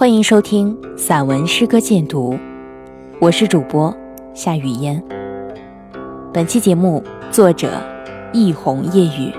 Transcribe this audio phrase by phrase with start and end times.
[0.00, 2.34] 欢迎收听散文诗歌鉴读，
[3.20, 3.94] 我是主播
[4.32, 4.98] 夏雨嫣。
[6.32, 7.70] 本期节目作者
[8.32, 9.30] 一红夜雨。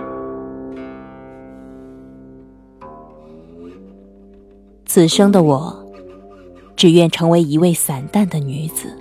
[4.86, 5.84] 此生的我，
[6.76, 8.96] 只愿成为一位散淡的女子，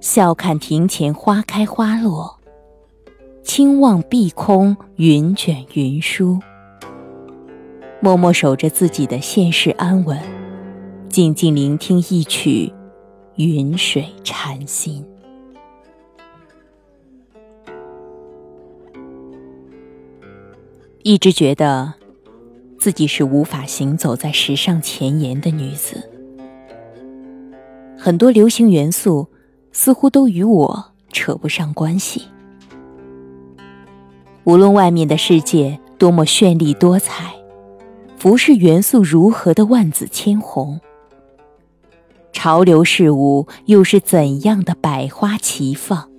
[0.00, 2.38] 笑看庭前花开花落，
[3.42, 6.38] 轻望碧空云卷云舒。
[8.00, 10.18] 默默守着自己的现世安稳，
[11.08, 12.72] 静静聆听一曲
[13.36, 15.04] 云水禅心。
[21.02, 21.94] 一直觉得
[22.78, 26.08] 自己是无法行走在时尚前沿的女子，
[27.96, 29.26] 很多流行元素
[29.72, 32.22] 似乎都与我扯不上关系。
[34.44, 37.35] 无论外面的世界多么绚丽多彩。
[38.18, 40.80] 服饰元素如何的万紫千红，
[42.32, 46.10] 潮流事物又是怎样的百花齐放？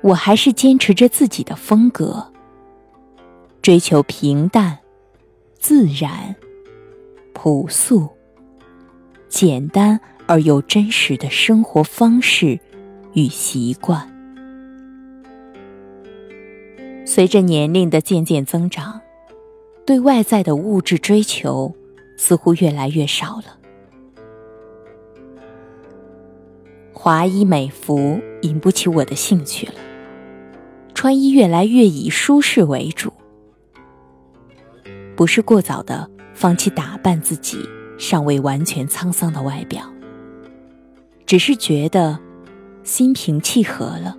[0.00, 2.24] 我还是坚持着自己的风格，
[3.60, 4.78] 追求平淡、
[5.58, 6.34] 自然、
[7.34, 8.08] 朴素、
[9.28, 12.58] 简单而又真实的生活方式
[13.12, 14.08] 与习惯。
[17.04, 19.00] 随着年龄的渐渐增长。
[19.90, 21.74] 对外在的物质追求
[22.16, 23.58] 似乎越来越少了，
[26.92, 29.74] 华衣美服引不起我的兴趣了，
[30.94, 33.12] 穿衣越来越以舒适为主。
[35.16, 37.58] 不是过早的放弃打扮自己
[37.98, 39.82] 尚未完全沧桑的外表，
[41.26, 42.16] 只是觉得
[42.84, 44.16] 心平气和了，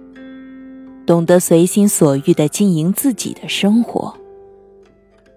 [1.06, 4.18] 懂得随心所欲的经营自己的生活。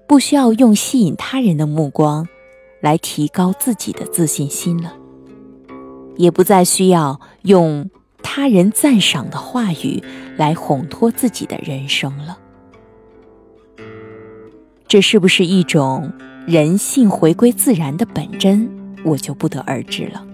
[0.06, 2.28] 不需要用吸引他人的目光
[2.80, 4.92] 来提高自己的自信心了，
[6.16, 7.90] 也不再需要用
[8.22, 10.02] 他人赞赏的话语
[10.36, 12.38] 来烘托自己的人生了。
[14.86, 16.12] 这是不是一种
[16.46, 18.68] 人性回归自然的本真，
[19.04, 20.24] 我就不得而知了。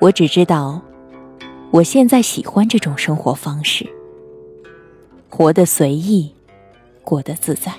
[0.00, 0.82] 我只知道，
[1.70, 3.88] 我现在喜欢这种生活方式，
[5.30, 6.34] 活得随意，
[7.02, 7.72] 过得自在。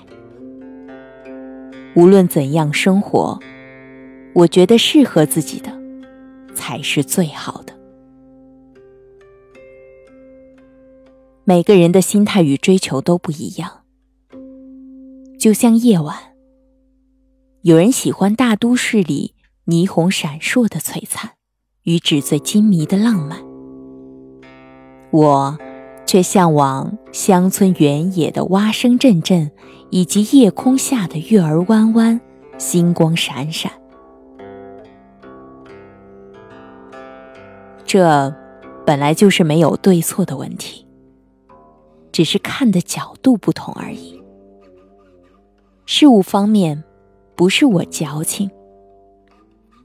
[1.95, 3.39] 无论怎样生活，
[4.33, 5.71] 我觉得适合自己的
[6.53, 7.73] 才是最好的。
[11.45, 13.83] 每个人的心态与追求都不一样，
[15.39, 16.17] 就像夜晚，
[17.61, 19.33] 有人喜欢大都市里
[19.65, 21.31] 霓虹闪烁的璀璨
[21.83, 23.39] 与纸醉金迷的浪漫，
[25.11, 25.57] 我。
[26.07, 29.51] 却向往乡村原野的蛙声阵阵，
[29.89, 32.19] 以及夜空下的月儿弯弯，
[32.57, 33.71] 星光闪闪。
[37.85, 38.33] 这
[38.85, 40.85] 本来就是没有对错的问题，
[42.11, 44.21] 只是看的角度不同而已。
[45.85, 46.83] 事物方面，
[47.35, 48.49] 不是我矫情，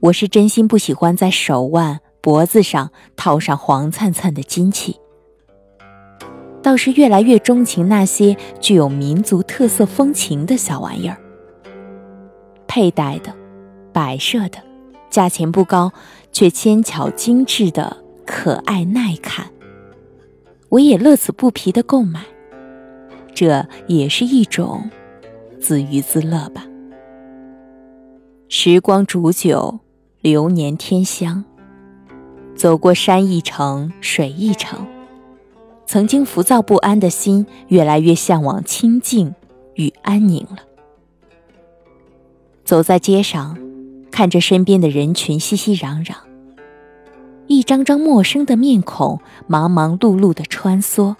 [0.01, 5.00] 我是真心不喜欢在手腕、脖子上套上黄灿灿的金器。
[6.63, 11.17] 倒是越来越钟情那些具有民族特色风情的小玩意儿，
[12.67, 13.33] 佩戴的、
[13.91, 14.59] 摆设的，
[15.09, 15.91] 价钱不高
[16.31, 19.47] 却纤巧精致的可爱耐看，
[20.69, 22.21] 我也乐此不疲的购买，
[23.33, 24.89] 这也是一种
[25.59, 26.65] 自娱自乐吧。
[28.47, 29.79] 时光煮酒，
[30.19, 31.43] 流年添香，
[32.55, 34.85] 走过山一程，水一程。
[35.91, 39.35] 曾经浮躁不安的心，越来越向往清静
[39.75, 40.59] 与安宁了。
[42.63, 43.57] 走在街上，
[44.09, 46.15] 看着身边的人群熙熙攘攘，
[47.47, 51.17] 一张张陌生的面孔忙忙碌碌的穿梭，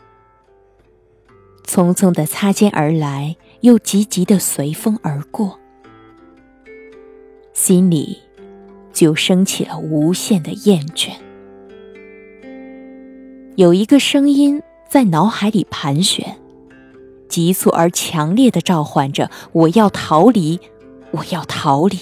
[1.68, 5.60] 匆匆的擦肩而来，又急急的随风而过，
[7.52, 8.20] 心里
[8.94, 11.10] 就升起了无限的厌倦。
[13.58, 14.62] 有一个声音
[14.92, 16.36] 在脑海里盘旋，
[17.30, 20.60] 急促而强烈的召唤着：“我要逃离，
[21.12, 21.98] 我要逃离。”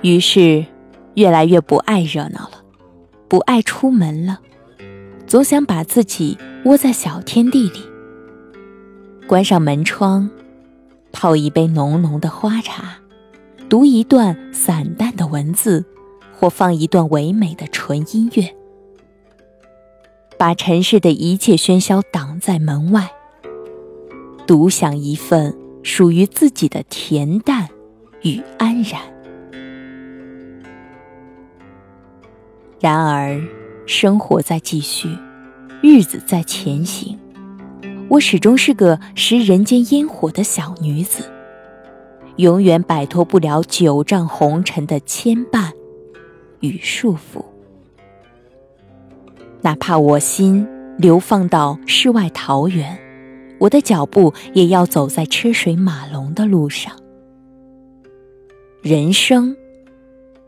[0.00, 0.64] 于是，
[1.16, 2.62] 越来越不爱热闹了，
[3.28, 4.40] 不爱出门了，
[5.26, 7.82] 总想把自己窝在小天地里，
[9.28, 10.30] 关上门窗，
[11.12, 12.96] 泡一杯浓浓的花茶，
[13.68, 15.84] 读一段散淡的文字。
[16.32, 18.56] 或放一段唯美的纯音乐，
[20.40, 23.10] 把尘世的一切喧嚣挡在门外，
[24.46, 27.68] 独享一份属于自己的恬淡
[28.22, 29.02] 与安然。
[32.80, 33.38] 然而，
[33.84, 35.10] 生活在继续，
[35.82, 37.18] 日子在前行，
[38.08, 41.30] 我始终是个食人间烟火的小女子，
[42.36, 45.70] 永远摆脱不了九丈红尘的牵绊
[46.60, 47.44] 与束缚。
[49.62, 50.66] 哪怕我心
[50.96, 52.98] 流放到世外桃源，
[53.58, 56.96] 我的脚步也要走在车水马龙的路上。
[58.80, 59.54] 人生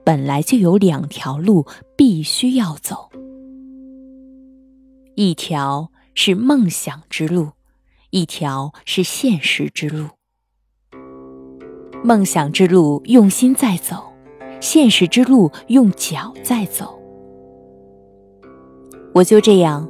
[0.03, 3.11] 本来就有两条路必须要走，
[5.15, 7.51] 一条是梦想之路，
[8.09, 10.07] 一条是现实之路。
[12.03, 14.11] 梦想之路用心在走，
[14.59, 17.02] 现实之路用脚在走。
[19.15, 19.87] 我就这样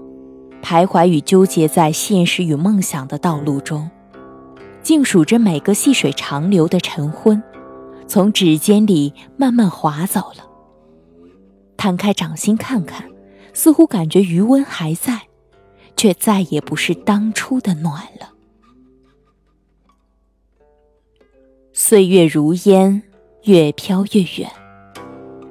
[0.63, 3.89] 徘徊与纠结在现实与梦想的道路中，
[4.83, 7.41] 静数着每个细水长流的晨昏，
[8.07, 10.49] 从指尖里慢慢划走了。
[11.77, 13.09] 摊开掌心看看，
[13.53, 15.21] 似乎感觉余温还在，
[15.97, 18.31] 却再也不是当初的暖了。
[21.73, 23.03] 岁月如烟，
[23.45, 24.51] 越飘越远，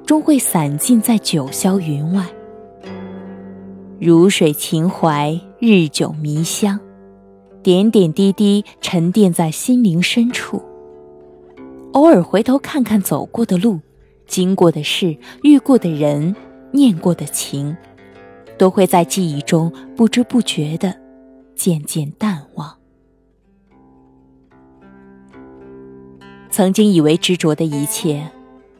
[0.05, 2.25] 终会散尽在九霄云外。
[4.01, 6.79] 如水情怀，日久弥香，
[7.61, 10.59] 点点滴滴沉淀在心灵深处。
[11.91, 13.79] 偶尔回头看看走过的路，
[14.25, 16.35] 经过的事，遇过的人，
[16.71, 17.77] 念过的情，
[18.57, 20.99] 都会在记忆中不知不觉的
[21.55, 22.75] 渐渐淡忘。
[26.49, 28.27] 曾经以为执着的一切，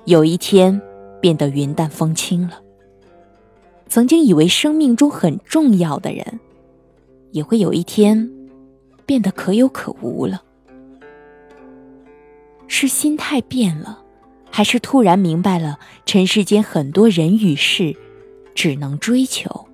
[0.06, 0.82] 有一天
[1.22, 2.60] 变得云淡风轻了。
[3.92, 6.40] 曾经以为生命中很重要的人，
[7.32, 8.32] 也会有一天
[9.06, 10.42] 变得可有可无了。
[12.70, 14.02] 是心态变了，
[14.50, 17.94] 还是突然明白了尘世间很多人与事，
[18.56, 19.68] 只能追求，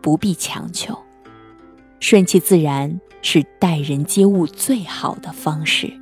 [0.00, 0.96] 不必强求，
[2.00, 5.92] 顺其自然是待人接物最好的方式。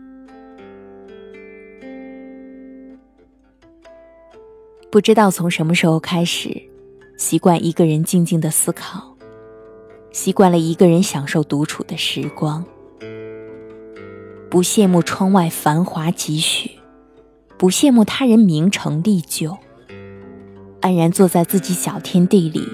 [4.88, 6.62] 不知道从什么时候开始。
[7.16, 9.16] 习惯一个人静静的思考，
[10.12, 12.62] 习惯了一个人享受独处的时光，
[14.50, 16.72] 不羡慕窗外繁华几许，
[17.56, 19.56] 不羡慕他人名成利就，
[20.82, 22.68] 安然坐在自己小天地里，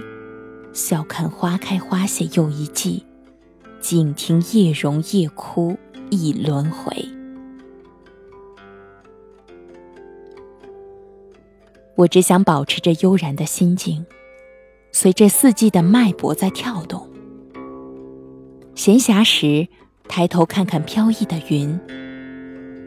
[0.72, 3.06] 笑看花开花谢又一季，
[3.80, 5.78] 静听夜荣夜哭
[6.10, 6.92] 一轮回。
[11.94, 14.04] 我只想保持着悠然的心境。
[14.94, 17.08] 随着四季的脉搏在跳动，
[18.74, 19.66] 闲暇时
[20.06, 21.80] 抬头看看飘逸的云，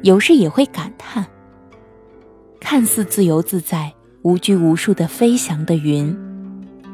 [0.04, 1.26] 有时也会感叹：
[2.60, 3.92] 看似自由自在、
[4.22, 6.16] 无拘无束的飞翔的云，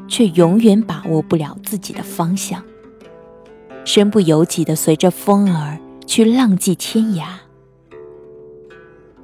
[0.08, 2.64] 却永远把握不了自己的方向，
[3.84, 7.26] 身不由己的随着风儿去浪迹天涯。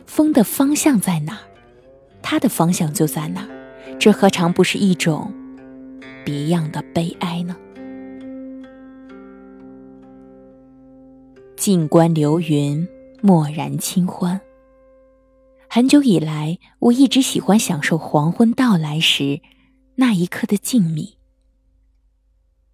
[0.04, 1.40] 风的方向在哪儿，
[2.22, 3.48] 它的方向就在哪儿，
[3.98, 5.32] 这何尝不是一种？
[6.28, 7.56] 别样的悲哀呢？
[11.56, 12.86] 静观流云，
[13.22, 14.38] 默然清欢。
[15.70, 19.40] 很久以来，我一直喜欢享受黄昏到来时
[19.94, 21.14] 那一刻的静谧，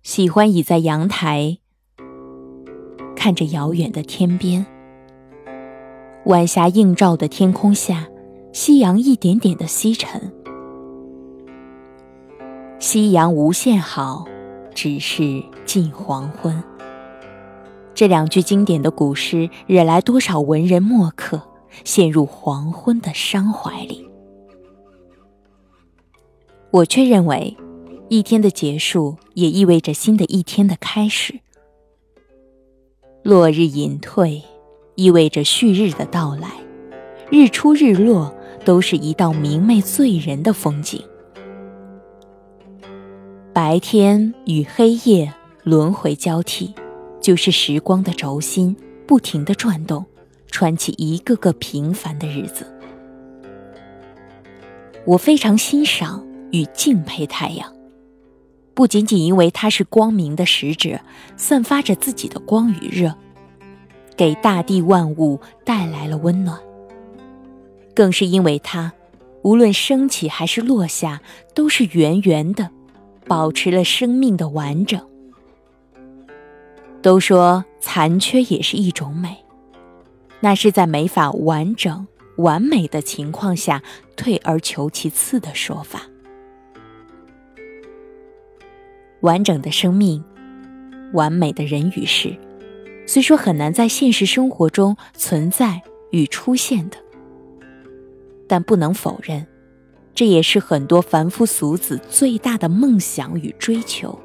[0.02, 1.58] 喜欢倚在阳台，
[3.14, 4.66] 看着遥远的天边，
[6.24, 8.08] 晚霞映照的天空下，
[8.52, 10.43] 夕阳一点点的西沉。
[12.78, 14.26] 夕阳无限好，
[14.74, 16.62] 只是近黄昏。
[17.94, 21.40] 这两句经典的古诗，惹来多少文人墨客
[21.84, 24.06] 陷入黄昏的伤怀里。
[26.70, 27.56] 我却认为，
[28.08, 31.40] 一天的结束也意味着新的一天的开始。
[33.22, 34.42] 落日隐退，
[34.96, 36.50] 意味着旭日的到来。
[37.30, 41.02] 日出日落，都是一道明媚醉人的风景。
[43.54, 45.32] 白天与黑夜
[45.62, 46.74] 轮回交替，
[47.20, 48.74] 就是时光的轴心
[49.06, 50.04] 不停的转动，
[50.50, 52.66] 串起一个个平凡的日子。
[55.04, 57.72] 我非常欣赏与敬佩太阳，
[58.74, 60.98] 不仅仅因为它是光明的使者，
[61.36, 63.14] 散发着自己的光与热，
[64.16, 66.58] 给大地万物带来了温暖，
[67.94, 68.92] 更是因为它，
[69.42, 71.22] 无论升起还是落下，
[71.54, 72.68] 都是圆圆的。
[73.26, 75.00] 保持了生命的完整。
[77.02, 79.44] 都说残缺也是一种美，
[80.40, 83.82] 那是在没法完整完美的情况下
[84.16, 86.00] 退而求其次的说法。
[89.20, 90.24] 完整的生命，
[91.12, 92.34] 完美的人与事，
[93.06, 96.96] 虽说很难在现实生活中存在与出现的，
[98.46, 99.46] 但不能否认，
[100.14, 104.18] 这也是很多凡夫俗子最大的梦想与追求。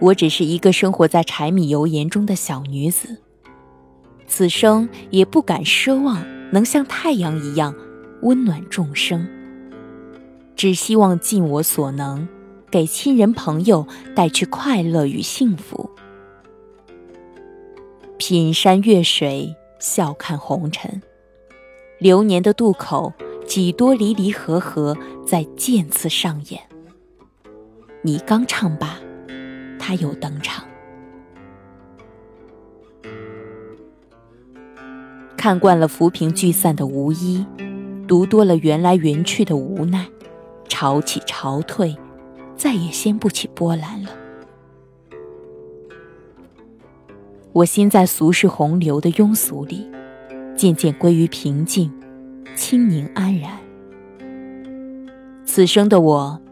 [0.00, 3.18] 我只是一个生活在柴米油盐中的小女子，
[4.26, 7.74] 此生也不敢奢望能像太阳一样
[8.22, 9.28] 温暖众生，
[10.54, 12.28] 只希望尽我所能，
[12.70, 15.90] 给亲人朋友带去快乐与幸福。
[18.16, 21.02] 品山阅水，笑看红尘，
[21.98, 23.12] 流年的渡口，
[23.46, 26.60] 几多离离合合在渐次上演。
[28.02, 28.98] 你刚唱罢。
[29.80, 30.66] 他又登场，
[35.34, 37.46] 看惯了浮萍聚散的无依，
[38.06, 40.06] 读多了缘来缘去的无奈，
[40.68, 41.96] 潮起潮退，
[42.54, 44.10] 再也掀不起波澜了。
[47.52, 49.88] 我心在俗世洪流的庸俗里，
[50.58, 51.90] 渐渐归于平静、
[52.56, 53.56] 清宁、安然。
[55.46, 56.42] 此生的我，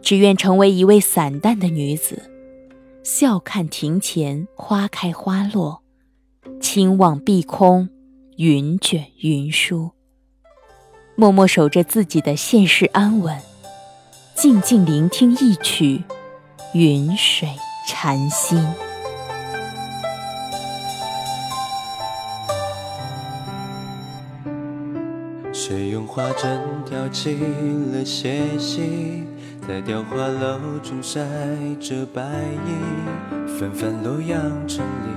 [0.00, 2.30] 只愿成为一位散淡的女子。
[3.02, 5.82] 笑看庭前花开花落，
[6.60, 7.88] 轻望碧空
[8.36, 9.90] 云卷云舒。
[11.16, 13.36] 默默守着自己的现世安稳，
[14.36, 16.04] 静静聆听一曲
[16.72, 17.48] 云水
[17.88, 18.64] 禅心。
[26.06, 27.36] 花针挑起
[27.92, 29.24] 了斜隙？
[29.66, 31.20] 在雕花楼中晒
[31.80, 35.10] 着白衣，纷纷洛阳城里，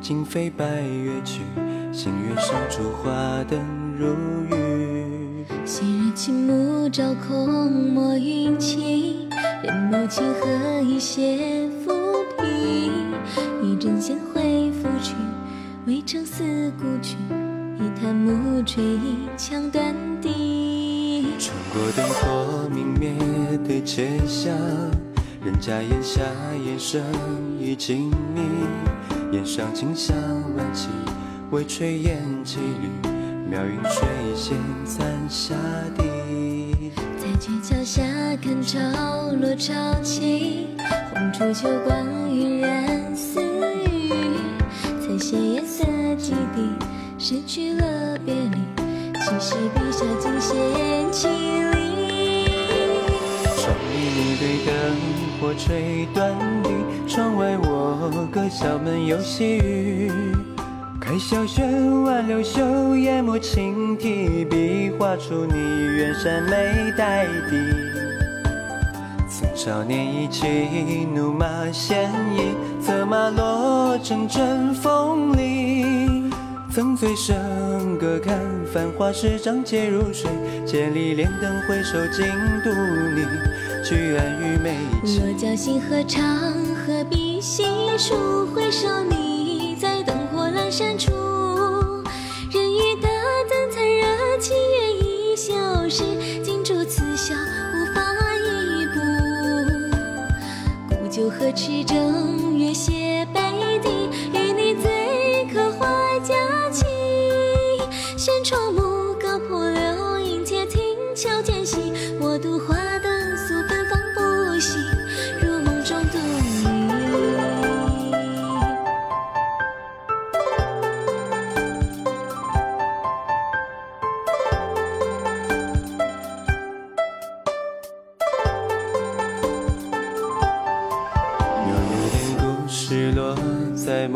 [0.00, 1.40] 惊飞白月去，
[1.92, 3.10] 新月上烛花
[3.48, 3.58] 灯
[3.98, 4.06] 如
[4.54, 5.44] 雨。
[5.64, 9.28] 昔日青木照空墨云起，
[9.64, 11.92] 人眸清河一泻浮
[12.38, 12.92] 萍。
[13.62, 15.14] 一阵闲回拂去，
[15.86, 17.16] 渭城思故去，
[18.08, 21.26] 一潭暮垂一腔断笛。
[21.38, 23.12] 穿过灯火明灭。
[23.68, 24.50] 的街巷，
[25.44, 26.22] 人家檐下
[26.64, 27.02] 烟声
[27.60, 30.16] 已静谧，檐上清香
[30.56, 30.88] 万起，
[31.50, 32.88] 微炊烟几缕，
[33.50, 35.54] 妙云水仙残下
[35.98, 36.92] 地。
[37.18, 38.02] 在街角下
[38.42, 38.78] 看潮
[39.38, 40.68] 落潮起，
[41.12, 44.10] 红烛秋光晕染丝雨，
[44.98, 45.84] 彩斜颜色
[46.16, 46.70] 几滴，
[47.20, 48.58] 失去了别离，
[49.14, 50.56] 七夕笔下尽显
[51.10, 51.26] 凄
[51.72, 51.78] 厉。
[54.40, 54.72] 对灯
[55.40, 56.32] 火吹断
[56.62, 56.70] 笛，
[57.08, 60.12] 窗外我隔小门有细雨。
[61.00, 65.56] 开小轩挽流袖，研墨轻提笔，画出你
[65.96, 67.56] 远山眉黛底。
[69.28, 70.46] 曾少年意气，
[71.12, 76.17] 怒马鲜衣，策马落成阵风里。
[76.78, 77.34] 曾醉笙
[77.98, 78.38] 歌看
[78.72, 80.30] 繁华十丈皆如水，
[80.64, 82.24] 千里莲灯回首尽
[82.62, 82.70] 独
[83.16, 83.26] 你。
[85.18, 86.24] 落脚星河长
[86.76, 87.64] 何必细
[87.98, 91.10] 数，回首你在灯火阑珊处。
[92.52, 93.08] 人语大
[93.50, 96.04] 胆残热，情缘已消失，
[96.44, 98.00] 尽烛此笑无法
[98.46, 99.00] 一步。
[100.90, 103.07] 古酒何持正月斜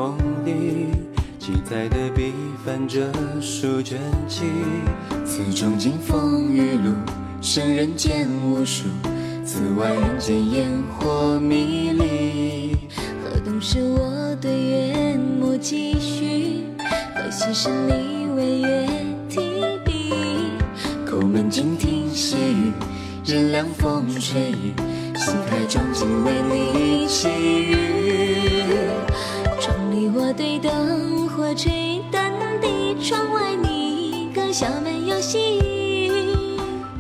[0.03, 0.89] 梦里
[1.39, 2.33] 记载的笔
[2.65, 3.09] 翻着
[3.41, 4.43] 书卷起，
[5.25, 6.93] 此中经风雨路，
[7.41, 8.89] 生人间无数，
[9.45, 10.69] 此外人间烟
[10.99, 12.77] 火迷离。
[13.23, 16.65] 何东是我对月莫继续？
[17.15, 18.89] 何西是你为月
[19.29, 19.39] 提
[19.85, 20.13] 笔？
[21.07, 22.73] 叩门静听细雨，
[23.25, 24.75] 任凉风吹雨，
[25.17, 27.29] 心海中尽为你祈
[30.09, 32.21] 我对灯火吹灯
[32.61, 36.11] 笛，窗外你歌小门有细雨。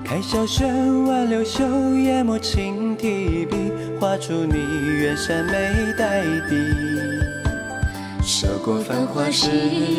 [0.04, 1.64] 开小轩挽流袖，
[1.96, 4.56] 夜墨轻提笔，画出你
[5.00, 5.52] 远山眉
[5.98, 6.56] 黛底。
[8.24, 9.48] 涉过繁华时，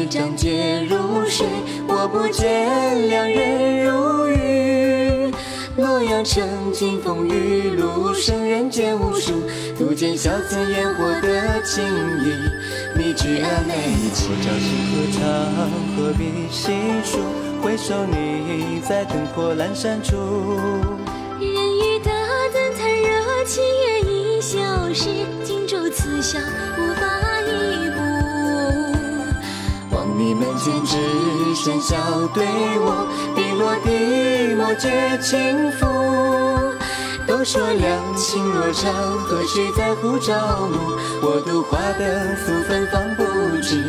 [0.09, 1.45] 长街如水，
[1.87, 5.33] 我不见良人如玉。
[5.75, 9.33] 洛阳城金风玉露，胜人间无数，
[9.77, 12.31] 独见小村烟火的情意。
[12.95, 13.73] 你居安内
[14.25, 15.21] 我朝夕何长，
[15.95, 16.21] 何必
[16.51, 16.71] 细
[17.03, 17.17] 数？
[17.61, 20.15] 回首你在灯火阑珊处。
[21.39, 22.11] 人语大
[22.53, 24.59] 灯残热，七月已消
[24.93, 25.09] 失，
[25.43, 27.01] 荆州刺绣无法
[27.41, 27.49] 一
[27.89, 27.97] 步。
[29.95, 30.95] 望你门前只
[31.55, 31.95] 剩笑
[32.33, 32.45] 对
[32.79, 35.87] 我，碧落地莫觉轻浮。
[37.43, 38.93] 都说两情若长，
[39.25, 40.97] 何须在乎朝暮？
[41.21, 43.23] 我独花灯素芬芳不
[43.61, 43.83] 止，